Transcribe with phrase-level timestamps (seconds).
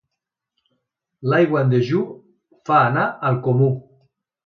[1.33, 2.01] L'aigua en dejú
[2.71, 3.73] fa anar al comú.